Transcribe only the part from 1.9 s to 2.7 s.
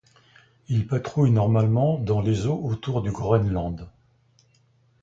dans les eaux